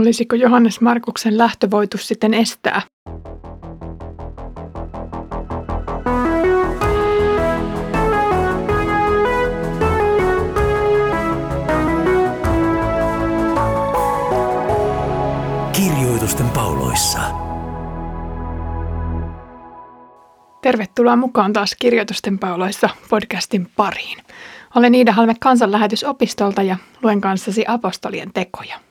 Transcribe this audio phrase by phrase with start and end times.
[0.00, 2.82] Olisiko Johannes Markuksen lähtö voitu sitten estää?
[15.72, 17.18] Kirjoitusten pauloissa.
[20.62, 24.18] Tervetuloa mukaan taas Kirjoitusten pauloissa podcastin pariin.
[24.74, 28.89] Olen Iida Halme kansanlähetysopistolta ja luen kanssasi apostolien tekoja.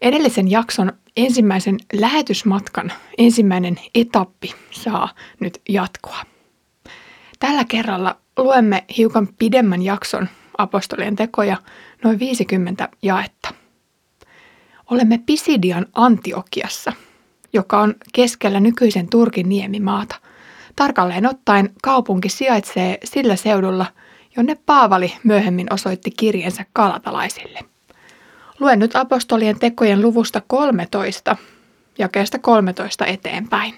[0.00, 5.08] Edellisen jakson ensimmäisen lähetysmatkan ensimmäinen etappi saa
[5.40, 6.22] nyt jatkoa.
[7.38, 11.56] Tällä kerralla luemme hiukan pidemmän jakson apostolien tekoja,
[12.04, 13.54] noin 50 jaetta.
[14.90, 16.92] Olemme Pisidian Antiokiassa,
[17.52, 20.16] joka on keskellä nykyisen Turkin niemimaata.
[20.76, 23.86] Tarkalleen ottaen kaupunki sijaitsee sillä seudulla,
[24.36, 27.58] jonne Paavali myöhemmin osoitti kirjensä kalatalaisille–
[28.60, 31.36] Luen nyt apostolien tekojen luvusta 13,
[31.98, 33.74] jakeesta 13 eteenpäin.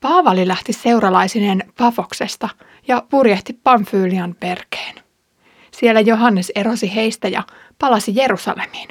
[0.00, 2.48] Paavali lähti seuralaisineen Pafoksesta
[2.88, 4.94] ja purjehti Pamfylian perkeen.
[5.70, 7.42] Siellä Johannes erosi heistä ja
[7.78, 8.88] palasi Jerusalemiin.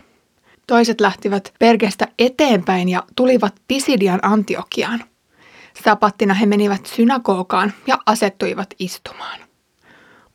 [0.68, 5.04] Toiset lähtivät perkestä eteenpäin ja tulivat Pisidian Antiokiaan.
[5.84, 9.40] Sapattina he menivät synagogaan ja asettuivat istumaan.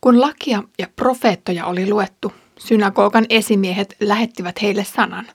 [0.01, 2.33] Kun lakia ja profeettoja oli luettu,
[2.67, 5.27] synagogan esimiehet lähettivät heille sanan.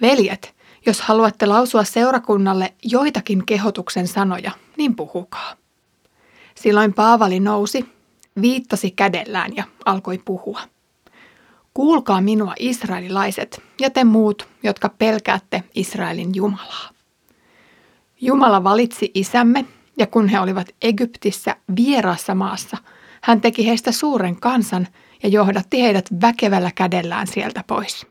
[0.00, 0.54] Veljet,
[0.86, 5.56] jos haluatte lausua seurakunnalle joitakin kehotuksen sanoja, niin puhukaa.
[6.54, 7.84] Silloin Paavali nousi,
[8.40, 10.60] viittasi kädellään ja alkoi puhua.
[11.74, 16.90] Kuulkaa minua israelilaiset ja te muut, jotka pelkäätte Israelin Jumalaa.
[18.20, 19.64] Jumala valitsi isämme
[19.98, 22.76] ja kun he olivat Egyptissä vieraassa maassa,
[23.22, 24.88] hän teki heistä suuren kansan–
[25.22, 28.06] ja johdatti heidät väkevällä kädellään sieltä pois.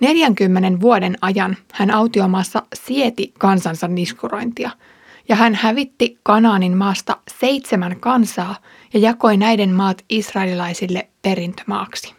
[0.00, 4.70] 40 vuoden ajan hän autiomaassa sieti kansansa niskurointia,
[5.28, 8.56] ja hän hävitti Kanaanin maasta seitsemän kansaa
[8.94, 12.14] ja jakoi näiden maat israelilaisille perintömaaksi.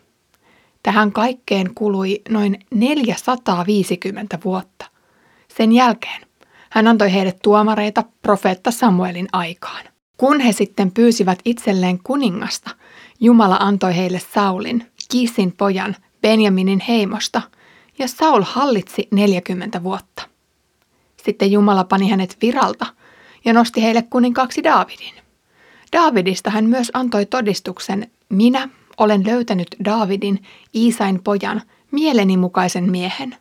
[0.83, 4.85] Tähän kaikkeen kului noin 450 vuotta.
[5.57, 6.21] Sen jälkeen
[6.69, 9.85] hän antoi heille tuomareita profeetta Samuelin aikaan.
[10.17, 12.69] Kun he sitten pyysivät itselleen kuningasta–
[13.19, 17.41] Jumala antoi heille Saulin, Kisin pojan, Benjaminin heimosta,
[17.99, 20.23] ja Saul hallitsi 40 vuotta.
[21.25, 22.85] Sitten Jumala pani hänet viralta
[23.45, 25.13] ja nosti heille kuninkaaksi Daavidin.
[25.93, 30.43] Daavidista hän myös antoi todistuksen, minä olen löytänyt Daavidin,
[30.75, 31.61] Iisain pojan,
[31.91, 33.35] mieleni mukaisen miehen.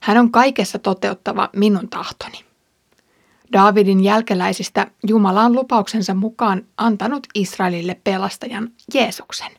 [0.00, 2.47] Hän on kaikessa toteuttava minun tahtoni.
[3.52, 9.50] Daavidin jälkeläisistä Jumala on lupauksensa mukaan antanut Israelille pelastajan Jeesuksen.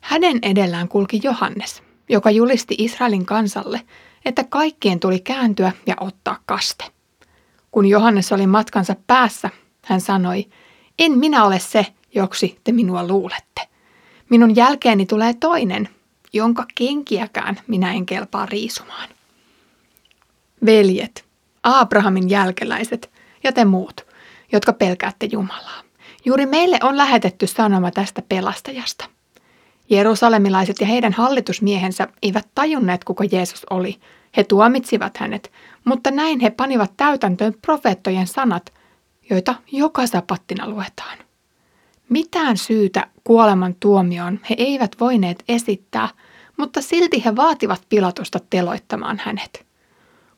[0.00, 3.80] Hänen edellään kulki Johannes, joka julisti Israelin kansalle,
[4.24, 6.84] että kaikkien tuli kääntyä ja ottaa kaste.
[7.70, 9.50] Kun Johannes oli matkansa päässä,
[9.84, 10.46] hän sanoi,
[10.98, 13.68] en minä ole se, joksi te minua luulette.
[14.30, 15.88] Minun jälkeeni tulee toinen,
[16.32, 19.08] jonka kenkiäkään minä en kelpaa riisumaan.
[20.66, 21.29] Veljet,
[21.62, 23.10] Abrahamin jälkeläiset
[23.44, 24.06] ja te muut,
[24.52, 25.82] jotka pelkäätte Jumalaa.
[26.24, 29.04] Juuri meille on lähetetty sanoma tästä pelastajasta.
[29.90, 34.00] Jerusalemilaiset ja heidän hallitusmiehensä eivät tajunneet, kuka Jeesus oli.
[34.36, 35.52] He tuomitsivat hänet,
[35.84, 38.72] mutta näin he panivat täytäntöön profeettojen sanat,
[39.30, 41.18] joita joka sapattina luetaan.
[42.08, 46.08] Mitään syytä kuoleman tuomioon he eivät voineet esittää,
[46.56, 49.69] mutta silti he vaativat pilatusta teloittamaan hänet.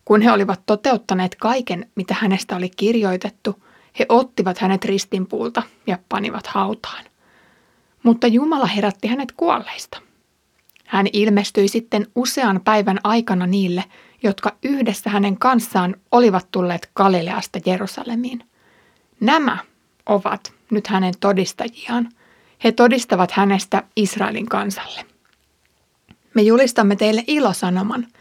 [0.04, 3.62] Kun he olivat toteuttaneet kaiken, mitä hänestä oli kirjoitettu,
[3.98, 7.04] he ottivat hänet ristinpuulta ja panivat hautaan.
[8.02, 9.98] Mutta Jumala herätti hänet kuolleista.
[10.86, 13.84] Hän ilmestyi sitten usean päivän aikana niille,
[14.22, 18.44] jotka yhdessä hänen kanssaan olivat tulleet Galileasta Jerusalemiin.
[19.20, 19.58] Nämä
[20.06, 22.08] ovat nyt hänen todistajiaan.
[22.64, 25.00] He todistavat hänestä Israelin kansalle.
[26.34, 28.06] Me julistamme teille ilosanoman–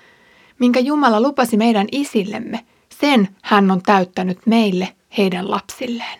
[0.61, 6.19] minkä Jumala lupasi meidän isillemme, sen hän on täyttänyt meille, heidän lapsilleen.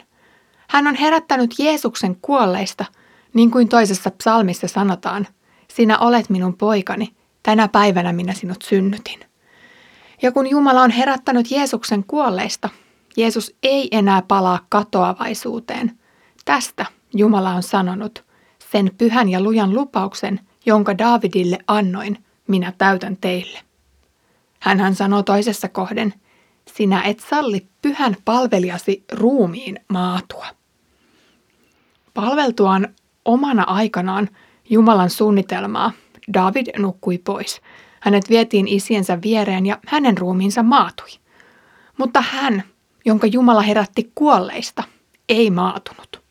[0.69, 2.85] Hän on herättänyt Jeesuksen kuolleista,
[3.33, 5.27] niin kuin toisessa psalmissa sanotaan,
[5.67, 9.19] sinä olet minun poikani, tänä päivänä minä sinut synnytin.
[10.21, 12.69] Ja kun Jumala on herättänyt Jeesuksen kuolleista,
[13.17, 15.99] Jeesus ei enää palaa katoavaisuuteen.
[16.45, 18.23] Tästä Jumala on sanonut,
[18.71, 22.17] sen pyhän ja lujan lupauksen, jonka Daavidille annoin,
[22.47, 23.70] minä täytän teille.
[24.61, 26.13] Hänhän sanoo toisessa kohden,
[26.75, 30.45] sinä et salli pyhän palvelijasi ruumiin maatua.
[32.13, 32.87] Palveltuaan
[33.25, 34.29] omana aikanaan
[34.69, 35.91] Jumalan suunnitelmaa,
[36.33, 37.61] David nukkui pois.
[37.99, 41.09] Hänet vietiin isiensä viereen ja hänen ruumiinsa maatui.
[41.97, 42.63] Mutta hän,
[43.05, 44.83] jonka Jumala herätti kuolleista,
[45.29, 46.21] ei maatunut.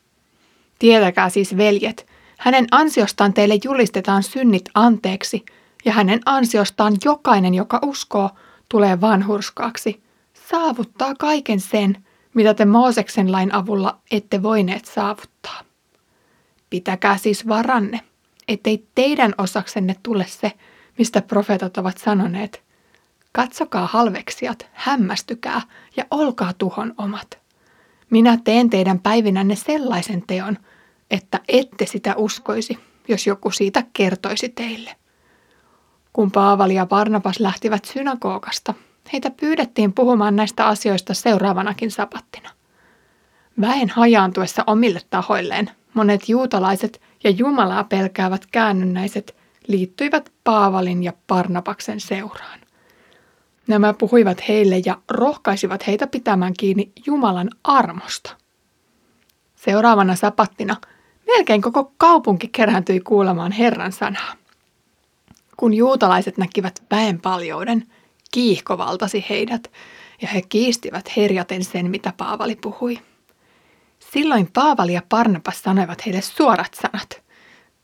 [0.78, 2.06] Tietäkää siis, veljet,
[2.38, 5.44] hänen ansiostaan teille julistetaan synnit anteeksi,
[5.84, 8.30] ja hänen ansiostaan jokainen, joka uskoo,
[8.68, 10.02] tulee vanhurskaaksi,
[10.48, 12.04] saavuttaa kaiken sen,
[12.34, 15.60] mitä te Mooseksen lain avulla ette voineet saavuttaa.
[16.70, 18.00] Pitäkää siis varanne,
[18.48, 20.52] ettei teidän osaksenne tule se,
[20.98, 22.62] mistä profeetat ovat sanoneet.
[23.32, 25.60] Katsokaa halveksijat, hämmästykää
[25.96, 27.38] ja olkaa tuhon omat.
[28.10, 30.58] Minä teen teidän päivinänne sellaisen teon,
[31.10, 32.78] että ette sitä uskoisi,
[33.08, 34.96] jos joku siitä kertoisi teille.
[36.12, 38.74] Kun Paavali ja Barnabas lähtivät synagogasta,
[39.12, 42.50] heitä pyydettiin puhumaan näistä asioista seuraavanakin sapattina.
[43.60, 49.36] Väen hajaantuessa omille tahoilleen monet juutalaiset ja Jumalaa pelkäävät käännynnäiset
[49.66, 52.60] liittyivät Paavalin ja Barnabaksen seuraan.
[53.66, 58.36] Nämä puhuivat heille ja rohkaisivat heitä pitämään kiinni Jumalan armosta.
[59.56, 60.76] Seuraavana sapattina
[61.26, 64.39] melkein koko kaupunki kerääntyi kuulemaan Herran sanaa.
[65.60, 67.86] Kun juutalaiset näkivät väen paljouden,
[68.30, 69.70] kiihko valtasi heidät
[70.22, 72.98] ja he kiistivät herjaten sen, mitä Paavali puhui.
[74.12, 77.22] Silloin Paavali ja Barnabas sanoivat heille suorat sanat.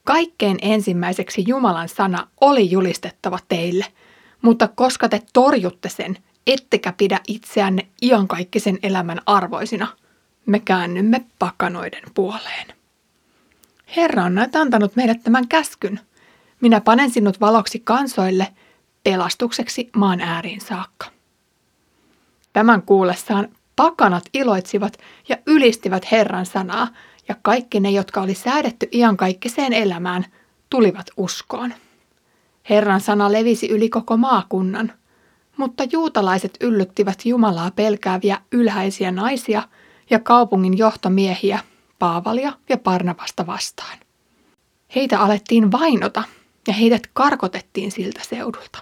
[0.04, 3.84] Kaikkein ensimmäiseksi Jumalan sana oli julistettava teille,
[4.42, 9.86] mutta koska te torjutte sen, ettekä pidä itseänne iankaikkisen elämän arvoisina,
[10.46, 12.66] me käännymme pakanoiden puoleen.
[13.96, 16.00] Herra on näet antanut meille tämän käskyn.
[16.66, 18.48] Minä panen sinut valoksi kansoille,
[19.04, 21.06] pelastukseksi maan ääriin saakka.
[22.52, 24.98] Tämän kuullessaan pakanat iloitsivat
[25.28, 26.88] ja ylistivät Herran sanaa,
[27.28, 30.24] ja kaikki ne, jotka oli säädetty iankaikkiseen elämään,
[30.70, 31.74] tulivat uskoon.
[32.70, 34.92] Herran sana levisi yli koko maakunnan,
[35.56, 39.62] mutta juutalaiset yllyttivät Jumalaa pelkääviä ylhäisiä naisia
[40.10, 41.58] ja kaupungin johtomiehiä
[41.98, 43.98] Paavalia ja Parnavasta vastaan.
[44.94, 46.22] Heitä alettiin vainota
[46.66, 48.78] ja heidät karkotettiin siltä seudulta.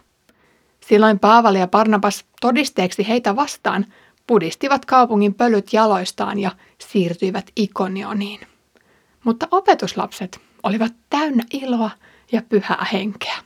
[0.80, 3.86] Silloin Paavali ja Barnabas todisteeksi heitä vastaan
[4.26, 8.40] pudistivat kaupungin pölyt jaloistaan ja siirtyivät Ikonioniin.
[9.24, 11.90] Mutta opetuslapset olivat täynnä iloa
[12.32, 13.36] ja pyhää henkeä.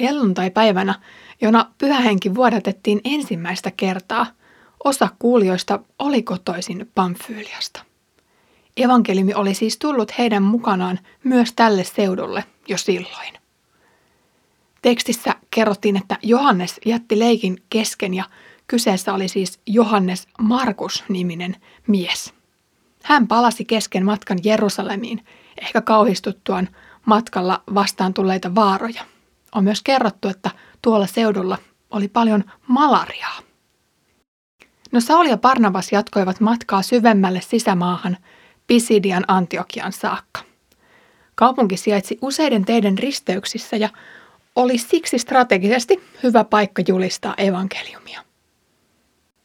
[0.00, 0.94] Helluntai-päivänä,
[1.40, 4.26] jona pyhähenki vuodatettiin ensimmäistä kertaa,
[4.84, 7.82] osa kuulijoista oli kotoisin Pamfyyliasta.
[8.76, 13.45] Evankeliumi oli siis tullut heidän mukanaan myös tälle seudulle jo silloin.
[14.86, 18.24] Tekstissä kerrottiin, että Johannes jätti leikin kesken ja
[18.66, 21.56] kyseessä oli siis Johannes Markus-niminen
[21.86, 22.34] mies.
[23.02, 25.24] Hän palasi kesken matkan Jerusalemiin,
[25.62, 26.68] ehkä kauhistuttuaan
[27.06, 29.04] matkalla vastaan tulleita vaaroja.
[29.54, 30.50] On myös kerrottu, että
[30.82, 31.58] tuolla seudulla
[31.90, 33.38] oli paljon malariaa.
[34.92, 38.16] No Sauli ja Barnabas jatkoivat matkaa syvemmälle sisämaahan
[38.66, 40.40] Pisidian Antiokian saakka.
[41.34, 43.88] Kaupunki sijaitsi useiden teiden risteyksissä ja
[44.56, 48.20] oli siksi strategisesti hyvä paikka julistaa evankeliumia.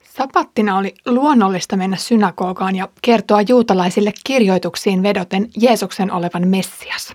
[0.04, 7.14] Sapattina oli luonnollista mennä synagogaan ja kertoa juutalaisille kirjoituksiin vedoten Jeesuksen olevan Messias.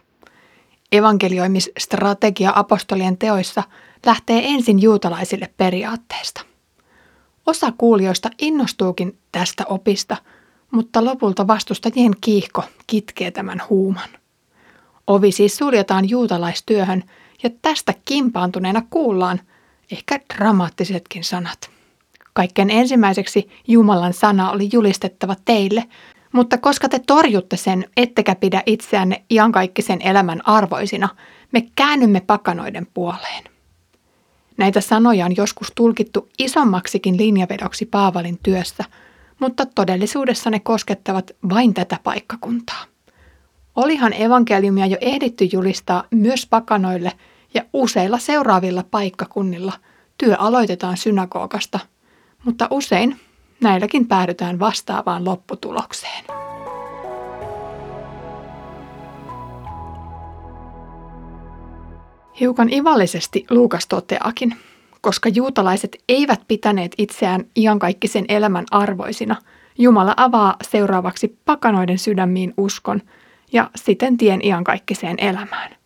[0.93, 3.63] Evankelioimisstrategia apostolien teoissa
[4.07, 6.41] lähtee ensin juutalaisille periaatteesta.
[7.47, 10.17] Osa kuulijoista innostuukin tästä opista,
[10.71, 14.09] mutta lopulta vastustajien kiihko kitkee tämän huuman.
[15.07, 17.03] Ovi siis suljetaan juutalaistyöhön
[17.43, 19.41] ja tästä kimpaantuneena kuullaan
[19.93, 21.71] ehkä dramaattisetkin sanat.
[22.33, 25.85] Kaikkein ensimmäiseksi Jumalan sana oli julistettava teille,
[26.33, 31.09] mutta koska te torjutte sen, ettekä pidä itseänne iankaikkisen elämän arvoisina,
[31.53, 33.45] me käännymme pakanoiden puoleen.
[34.57, 38.85] Näitä sanoja on joskus tulkittu isommaksikin linjavedoksi Paavalin työssä,
[39.39, 42.85] mutta todellisuudessa ne koskettavat vain tätä paikkakuntaa.
[43.77, 47.13] Olihan evankeliumia jo ehditty julistaa myös pakanoille
[47.55, 49.73] ja useilla seuraavilla paikkakunnilla
[50.19, 51.81] työ aloitetaan synagogasta–
[52.47, 53.17] mutta usein
[53.61, 56.25] näilläkin päädytään vastaavaan lopputulokseen.
[62.41, 64.57] Hiukan ivallisesti Luukas toteakin,
[65.01, 69.37] koska juutalaiset eivät pitäneet itseään iankaikkisen elämän arvoisina,
[69.79, 73.03] Jumala avaa seuraavaksi pakanoiden sydämiin uskon
[73.53, 75.77] ja siten tien iankaikkiseen elämään.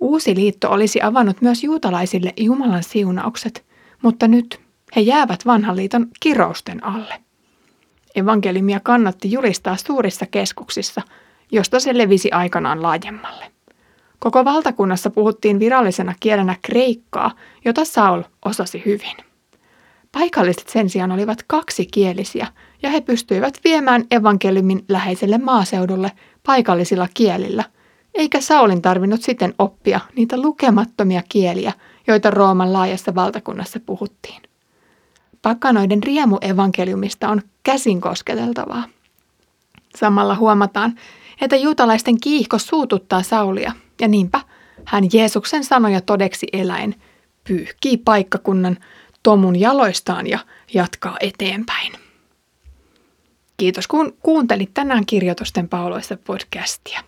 [0.00, 3.64] Uusi liitto olisi avannut myös juutalaisille Jumalan siunaukset,
[4.02, 4.60] mutta nyt
[4.96, 7.14] he jäävät vanhan liiton kirousten alle.
[8.14, 11.02] Evankelimia kannatti julistaa suurissa keskuksissa,
[11.52, 13.44] josta se levisi aikanaan laajemmalle.
[14.18, 17.30] Koko valtakunnassa puhuttiin virallisena kielenä kreikkaa,
[17.64, 19.27] jota Saul osasi hyvin.
[20.18, 22.46] Paikalliset sen sijaan olivat kaksikielisiä
[22.82, 26.12] ja he pystyivät viemään evankeliumin läheiselle maaseudulle
[26.46, 27.64] paikallisilla kielillä,
[28.14, 31.72] eikä Saulin tarvinnut siten oppia niitä lukemattomia kieliä,
[32.06, 34.42] joita Rooman laajassa valtakunnassa puhuttiin.
[35.42, 38.84] Pakanoiden riemu evankeliumista on käsin kosketeltavaa.
[39.96, 40.94] Samalla huomataan,
[41.40, 44.40] että juutalaisten kiihko suututtaa Saulia, ja niinpä
[44.84, 46.94] hän Jeesuksen sanoja todeksi eläin
[47.44, 48.76] pyyhkii paikkakunnan
[49.22, 50.38] Tomun jaloistaan ja
[50.74, 51.92] jatkaa eteenpäin.
[53.56, 57.00] Kiitos kun kuuntelit tänään kirjoitusten pauloissa podcastia.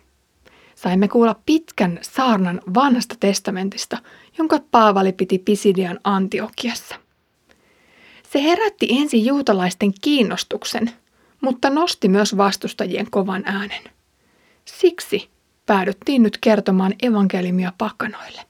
[0.75, 3.97] Saimme kuulla pitkän saarnan vanhasta testamentista,
[4.37, 6.95] jonka Paavali piti Pisidian Antiokiassa.
[8.31, 10.91] Se herätti ensin juutalaisten kiinnostuksen,
[11.41, 13.83] mutta nosti myös vastustajien kovan äänen.
[14.65, 15.29] Siksi
[15.65, 18.41] päädyttiin nyt kertomaan evankeliumia pakanoille.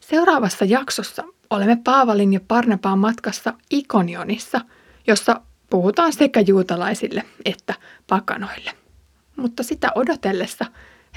[0.00, 4.60] Seuraavassa jaksossa olemme Paavalin ja Parnapaan matkassa Ikonionissa,
[5.06, 7.74] jossa puhutaan sekä juutalaisille että
[8.06, 8.70] pakanoille.
[9.36, 10.64] Mutta sitä odotellessa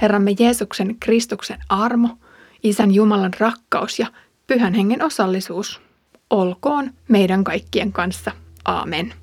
[0.01, 2.17] Herramme Jeesuksen Kristuksen armo,
[2.63, 4.07] Isän Jumalan rakkaus ja
[4.47, 5.81] Pyhän Hengen osallisuus
[6.29, 8.31] olkoon meidän kaikkien kanssa.
[8.65, 9.13] Aamen.